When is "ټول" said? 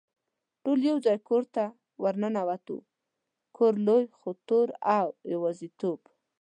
0.63-0.79